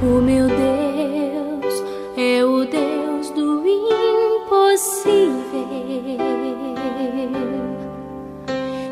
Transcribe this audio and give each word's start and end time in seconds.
O 0.00 0.20
meu 0.20 0.46
Deus 0.46 1.82
é 2.16 2.44
o 2.44 2.64
Deus 2.64 3.30
do 3.30 3.64
impossível. 3.66 5.18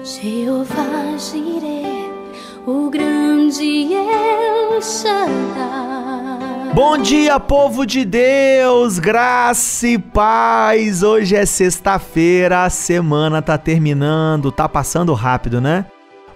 Jeová 0.02 1.16
Jireh, 1.16 2.10
o 2.66 2.90
grande 2.90 3.94
El 3.94 4.82
Shaddai. 4.82 6.74
Bom 6.74 6.98
dia, 6.98 7.38
povo 7.38 7.86
de 7.86 8.04
Deus, 8.04 8.98
graça 8.98 9.86
e 9.86 9.98
paz. 10.00 11.04
Hoje 11.04 11.36
é 11.36 11.46
sexta-feira, 11.46 12.64
a 12.64 12.70
semana 12.70 13.40
tá 13.40 13.56
terminando, 13.56 14.50
tá 14.50 14.68
passando 14.68 15.14
rápido, 15.14 15.60
né? 15.60 15.86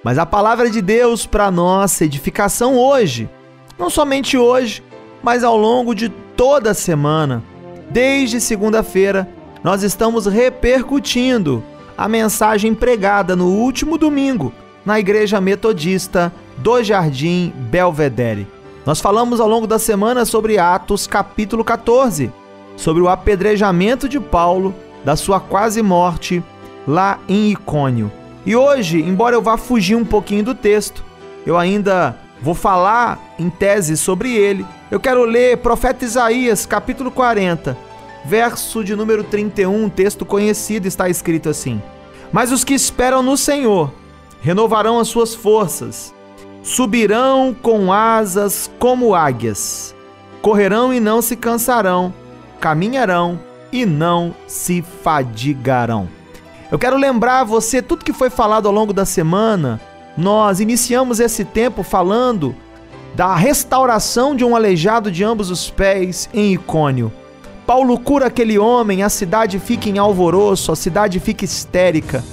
Mas 0.05 0.17
a 0.17 0.25
palavra 0.25 0.71
de 0.71 0.81
Deus 0.81 1.27
para 1.27 1.51
nossa 1.51 2.05
edificação 2.05 2.79
hoje 2.79 3.29
não 3.81 3.89
somente 3.89 4.37
hoje, 4.37 4.85
mas 5.23 5.43
ao 5.43 5.57
longo 5.57 5.95
de 5.95 6.11
toda 6.11 6.73
a 6.73 6.75
semana. 6.75 7.43
Desde 7.89 8.39
segunda-feira, 8.39 9.27
nós 9.65 9.83
estamos 9.83 10.27
repercutindo 10.27 11.65
a 11.97 12.07
mensagem 12.07 12.75
pregada 12.75 13.35
no 13.35 13.47
último 13.47 13.97
domingo 13.97 14.53
na 14.85 15.01
Igreja 15.01 15.41
Metodista 15.41 16.31
do 16.59 16.83
Jardim 16.83 17.55
Belvedere. 17.71 18.47
Nós 18.85 19.01
falamos 19.01 19.41
ao 19.41 19.49
longo 19.49 19.67
da 19.67 19.79
semana 19.79 20.27
sobre 20.27 20.59
Atos 20.59 21.07
capítulo 21.07 21.65
14, 21.65 22.31
sobre 22.77 23.03
o 23.03 23.09
apedrejamento 23.09 24.09
de 24.09 24.21
Paulo, 24.21 24.75
da 25.05 25.17
sua 25.17 25.41
quase 25.41 25.83
morte 25.83 26.43
lá 26.87 27.19
em 27.27 27.51
Icônio. 27.51 28.13
E 28.45 28.55
hoje, 28.55 29.01
embora 29.01 29.37
eu 29.37 29.43
vá 29.43 29.57
fugir 29.57 29.97
um 29.97 30.05
pouquinho 30.05 30.45
do 30.45 30.55
texto, 30.55 31.03
eu 31.47 31.57
ainda 31.57 32.17
Vou 32.43 32.55
falar 32.55 33.35
em 33.39 33.51
tese 33.51 33.97
sobre 33.97 34.35
ele. 34.35 34.67
Eu 34.91 34.99
quero 34.99 35.25
ler 35.25 35.59
Profeta 35.59 36.05
Isaías, 36.05 36.65
capítulo 36.65 37.11
40, 37.11 37.77
verso 38.25 38.83
de 38.83 38.97
número 38.97 39.23
31, 39.23 39.85
um 39.85 39.91
texto 39.91 40.25
conhecido, 40.25 40.87
está 40.87 41.09
escrito 41.09 41.51
assim: 41.51 41.83
Mas 42.33 42.51
os 42.51 42.65
que 42.65 42.73
esperam 42.73 43.23
no 43.23 43.37
Senhor 43.37 43.93
renovarão 44.41 44.99
as 44.99 45.09
suas 45.09 45.35
forças, 45.35 46.15
subirão 46.63 47.55
com 47.55 47.93
asas 47.93 48.71
como 48.79 49.15
águias, 49.15 49.95
correrão 50.41 50.95
e 50.95 50.99
não 50.99 51.21
se 51.21 51.37
cansarão, 51.37 52.13
caminharão 52.59 53.39
e 53.71 53.85
não 53.85 54.35
se 54.47 54.83
fadigarão. 55.03 56.09
Eu 56.73 56.79
quero 56.79 56.97
lembrar 56.97 57.45
você 57.45 57.83
tudo 57.83 58.05
que 58.05 58.13
foi 58.15 58.31
falado 58.31 58.67
ao 58.67 58.73
longo 58.73 58.95
da 58.95 59.05
semana 59.05 59.79
nós 60.17 60.61
iniciamos 60.61 61.21
esse 61.21 61.45
tempo 61.45 61.83
falando 61.83 62.55
da 63.15 63.35
restauração 63.35 64.35
de 64.35 64.45
um 64.45 64.55
aleijado 64.55 65.11
de 65.11 65.25
ambos 65.25 65.51
os 65.51 65.71
pés 65.71 66.29
em 66.33 66.53
Icônio. 66.53 67.13
Paulo 67.67 67.99
cura 67.99 68.27
aquele 68.27 68.59
homem, 68.59 69.03
a 69.03 69.09
cidade 69.09 69.59
fica 69.59 69.89
em 69.89 69.99
alvoroço, 69.99 70.73
a 70.73 70.77
cidade 70.77 71.21
fica 71.21 71.45
histérica. 71.45 72.25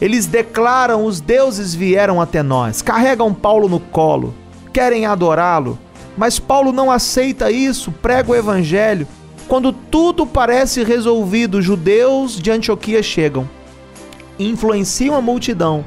Eles 0.00 0.26
declaram: 0.26 1.04
os 1.04 1.20
deuses 1.20 1.74
vieram 1.74 2.20
até 2.20 2.42
nós, 2.42 2.82
carregam 2.82 3.34
Paulo 3.34 3.68
no 3.68 3.80
colo, 3.80 4.34
querem 4.72 5.06
adorá-lo, 5.06 5.78
mas 6.16 6.38
Paulo 6.38 6.72
não 6.72 6.90
aceita 6.90 7.50
isso, 7.50 7.90
prega 7.90 8.30
o 8.30 8.36
evangelho. 8.36 9.06
Quando 9.48 9.72
tudo 9.72 10.26
parece 10.26 10.84
resolvido, 10.84 11.62
judeus 11.62 12.38
de 12.38 12.50
Antioquia 12.50 13.02
chegam, 13.02 13.48
influenciam 14.38 15.16
a 15.16 15.22
multidão 15.22 15.84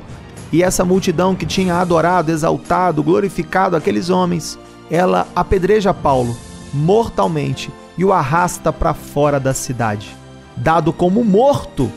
e 0.52 0.62
essa 0.62 0.84
multidão 0.84 1.34
que 1.34 1.46
tinha 1.46 1.76
adorado, 1.76 2.32
exaltado, 2.32 3.02
glorificado 3.02 3.76
aqueles 3.76 4.10
homens, 4.10 4.60
ela 4.90 5.28
apedreja 5.36 5.94
Paulo 5.94 6.36
mortalmente 6.74 7.72
e 7.98 8.04
o 8.04 8.12
arrasta 8.12 8.72
para 8.72 8.94
fora 8.94 9.40
da 9.40 9.54
cidade. 9.54 10.16
Dado 10.58 10.92
como 10.92 11.24
morto, 11.24 11.92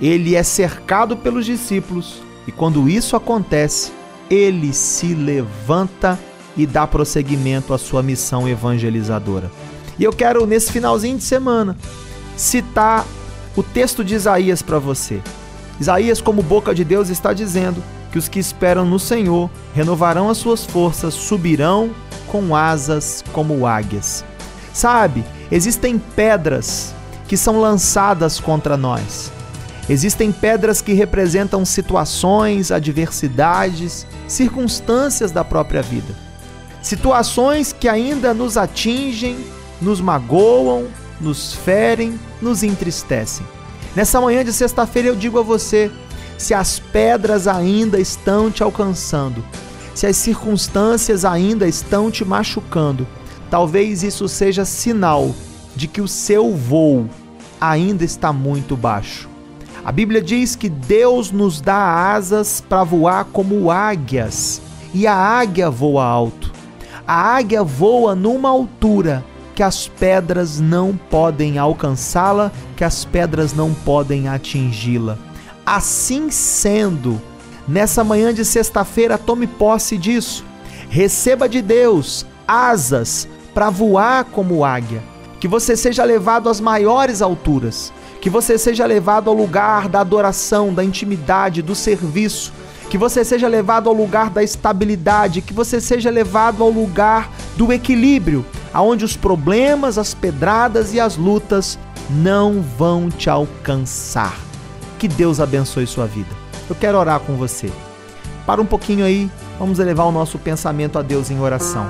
ele 0.00 0.36
é 0.36 0.42
cercado 0.42 1.16
pelos 1.16 1.44
discípulos 1.44 2.22
e 2.46 2.52
quando 2.52 2.88
isso 2.88 3.16
acontece, 3.16 3.92
ele 4.30 4.72
se 4.72 5.14
levanta 5.14 6.18
e 6.56 6.66
dá 6.66 6.86
prosseguimento 6.86 7.74
à 7.74 7.78
sua 7.78 8.02
missão 8.02 8.48
evangelizadora. 8.48 9.50
E 9.98 10.04
eu 10.04 10.12
quero, 10.12 10.46
nesse 10.46 10.70
finalzinho 10.70 11.16
de 11.16 11.24
semana, 11.24 11.76
citar 12.36 13.04
o 13.56 13.62
texto 13.62 14.04
de 14.04 14.14
Isaías 14.14 14.62
para 14.62 14.78
você. 14.78 15.20
Isaías, 15.80 16.20
como 16.20 16.42
boca 16.42 16.74
de 16.74 16.84
Deus, 16.84 17.08
está 17.08 17.32
dizendo 17.32 17.82
que 18.10 18.18
os 18.18 18.28
que 18.28 18.38
esperam 18.38 18.84
no 18.84 18.98
Senhor 18.98 19.50
renovarão 19.74 20.30
as 20.30 20.38
suas 20.38 20.64
forças, 20.64 21.14
subirão 21.14 21.90
com 22.26 22.54
asas 22.54 23.24
como 23.32 23.66
águias. 23.66 24.24
Sabe, 24.72 25.24
existem 25.50 25.98
pedras 25.98 26.94
que 27.26 27.36
são 27.36 27.60
lançadas 27.60 28.40
contra 28.40 28.76
nós. 28.76 29.32
Existem 29.88 30.30
pedras 30.30 30.82
que 30.82 30.92
representam 30.92 31.64
situações, 31.64 32.70
adversidades, 32.70 34.06
circunstâncias 34.26 35.30
da 35.30 35.42
própria 35.42 35.82
vida. 35.82 36.14
Situações 36.82 37.72
que 37.72 37.88
ainda 37.88 38.34
nos 38.34 38.56
atingem, 38.56 39.36
nos 39.80 40.00
magoam, 40.00 40.86
nos 41.20 41.54
ferem, 41.54 42.18
nos 42.40 42.62
entristecem. 42.62 43.46
Nessa 43.96 44.20
manhã 44.20 44.44
de 44.44 44.52
sexta-feira 44.52 45.08
eu 45.08 45.16
digo 45.16 45.38
a 45.38 45.42
você: 45.42 45.90
se 46.38 46.54
as 46.54 46.78
pedras 46.78 47.46
ainda 47.46 48.00
estão 48.00 48.50
te 48.50 48.62
alcançando, 48.62 49.44
se 49.94 50.06
as 50.06 50.16
circunstâncias 50.16 51.24
ainda 51.24 51.66
estão 51.66 52.10
te 52.10 52.24
machucando, 52.24 53.06
talvez 53.50 54.04
isso 54.04 54.28
seja 54.28 54.64
sinal 54.64 55.34
de 55.74 55.88
que 55.88 56.00
o 56.00 56.08
seu 56.08 56.54
voo 56.54 57.08
ainda 57.60 58.04
está 58.04 58.32
muito 58.32 58.76
baixo. 58.76 59.28
A 59.84 59.90
Bíblia 59.90 60.22
diz 60.22 60.54
que 60.54 60.68
Deus 60.68 61.32
nos 61.32 61.60
dá 61.60 62.12
asas 62.12 62.60
para 62.60 62.84
voar 62.84 63.24
como 63.26 63.70
águias, 63.70 64.62
e 64.94 65.06
a 65.06 65.14
águia 65.14 65.68
voa 65.68 66.04
alto. 66.04 66.52
A 67.06 67.36
águia 67.36 67.64
voa 67.64 68.14
numa 68.14 68.48
altura 68.48 69.24
que 69.54 69.62
as 69.62 69.88
pedras 69.88 70.60
não 70.60 70.98
podem 71.10 71.58
alcançá-la, 71.58 72.52
que 72.76 72.84
as 72.84 73.04
pedras 73.04 73.52
não 73.52 73.74
podem 73.74 74.28
atingi-la. 74.28 75.18
Assim 75.70 76.30
sendo, 76.30 77.20
nessa 77.68 78.02
manhã 78.02 78.32
de 78.32 78.42
sexta-feira, 78.42 79.18
tome 79.18 79.46
posse 79.46 79.98
disso. 79.98 80.42
Receba 80.88 81.46
de 81.46 81.60
Deus 81.60 82.24
asas 82.46 83.28
para 83.52 83.68
voar 83.68 84.24
como 84.24 84.64
águia. 84.64 85.02
Que 85.38 85.46
você 85.46 85.76
seja 85.76 86.04
levado 86.04 86.48
às 86.48 86.58
maiores 86.58 87.20
alturas. 87.20 87.92
Que 88.18 88.30
você 88.30 88.56
seja 88.56 88.86
levado 88.86 89.28
ao 89.28 89.36
lugar 89.36 89.90
da 89.90 90.00
adoração, 90.00 90.72
da 90.72 90.82
intimidade, 90.82 91.60
do 91.60 91.74
serviço 91.74 92.50
que 92.88 92.96
você 92.96 93.22
seja 93.22 93.46
levado 93.46 93.90
ao 93.90 93.94
lugar 93.94 94.30
da 94.30 94.42
estabilidade, 94.42 95.42
que 95.42 95.52
você 95.52 95.78
seja 95.78 96.08
levado 96.08 96.62
ao 96.62 96.70
lugar 96.70 97.30
do 97.54 97.70
equilíbrio, 97.70 98.46
aonde 98.72 99.04
os 99.04 99.14
problemas, 99.14 99.98
as 99.98 100.14
pedradas 100.14 100.94
e 100.94 100.98
as 100.98 101.14
lutas 101.18 101.78
não 102.08 102.62
vão 102.62 103.10
te 103.10 103.28
alcançar. 103.28 104.47
Que 104.98 105.06
Deus 105.06 105.38
abençoe 105.38 105.86
sua 105.86 106.06
vida. 106.06 106.30
Eu 106.68 106.74
quero 106.74 106.98
orar 106.98 107.20
com 107.20 107.36
você. 107.36 107.70
Para 108.44 108.60
um 108.60 108.66
pouquinho 108.66 109.04
aí, 109.04 109.30
vamos 109.58 109.78
elevar 109.78 110.06
o 110.06 110.12
nosso 110.12 110.38
pensamento 110.38 110.98
a 110.98 111.02
Deus 111.02 111.30
em 111.30 111.38
oração. 111.38 111.86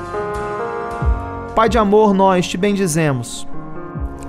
Pai 1.55 1.69
de 1.69 1.79
amor, 1.79 2.13
nós 2.13 2.47
te 2.47 2.57
bendizemos. 2.57 3.49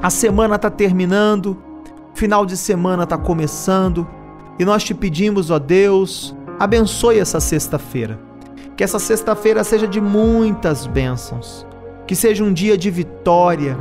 A 0.01 0.09
semana 0.09 0.55
está 0.55 0.69
terminando, 0.69 1.61
final 2.13 2.45
de 2.45 2.55
semana 2.55 3.03
está 3.03 3.17
começando, 3.17 4.07
e 4.57 4.63
nós 4.63 4.83
te 4.83 4.93
pedimos, 4.93 5.51
ó 5.51 5.59
Deus, 5.59 6.35
abençoe 6.57 7.19
essa 7.19 7.39
sexta-feira. 7.39 8.19
Que 8.77 8.83
essa 8.83 8.97
sexta-feira 8.97 9.63
seja 9.63 9.87
de 9.87 9.99
muitas 9.99 10.87
bênçãos. 10.87 11.67
Que 12.07 12.15
seja 12.15 12.43
um 12.43 12.53
dia 12.53 12.77
de 12.77 12.89
vitória. 12.89 13.77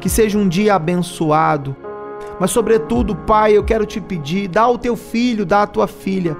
Que 0.00 0.08
seja 0.08 0.38
um 0.38 0.46
dia 0.46 0.74
abençoado. 0.74 1.74
Mas, 2.40 2.50
sobretudo, 2.50 3.14
Pai, 3.14 3.56
eu 3.56 3.64
quero 3.64 3.86
te 3.86 4.00
pedir: 4.00 4.48
dá 4.48 4.62
ao 4.62 4.78
teu 4.78 4.96
filho, 4.96 5.46
dá 5.46 5.62
à 5.62 5.66
tua 5.66 5.86
filha 5.86 6.36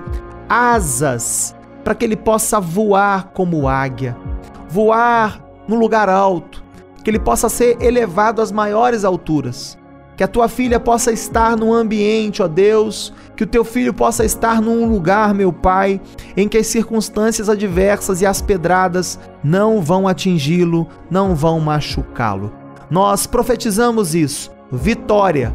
asas 0.49 1.55
para 1.83 1.95
que 1.95 2.05
ele 2.05 2.17
possa 2.17 2.61
voar 2.61 3.31
como 3.35 3.69
águia, 3.69 4.17
voar 4.69 5.45
no 5.69 5.77
lugar 5.77 6.09
alto, 6.09 6.63
que 7.03 7.11
ele 7.11 7.19
possa 7.19 7.49
ser 7.49 7.81
elevado 7.83 8.41
às 8.41 8.51
maiores 8.51 9.05
alturas. 9.05 9.79
Que 10.17 10.23
a 10.23 10.29
tua 10.29 10.49
filha 10.49 10.79
possa 10.79 11.11
estar 11.11 11.57
num 11.57 11.75
ambiente, 11.75 12.41
ó 12.41 12.47
Deus, 12.47 13.13
que 13.37 13.43
o 13.43 13.47
teu 13.47 13.65
filho 13.65 13.93
possa 13.93 14.25
estar 14.25 14.63
num 14.63 14.89
lugar, 14.89 15.35
meu 15.35 15.53
Pai, 15.53 16.01
em 16.37 16.49
que 16.49 16.57
as 16.57 16.69
circunstâncias 16.69 17.49
adversas 17.49 18.23
e 18.23 18.27
as 18.27 18.41
pedradas 18.41 19.19
não 19.43 19.83
vão 19.83 20.07
atingi-lo, 20.07 20.87
não 21.11 21.35
vão 21.35 21.59
machucá-lo. 21.59 22.53
Nós 22.89 23.27
profetizamos 23.27 24.15
isso. 24.15 24.53
Vitória, 24.71 25.55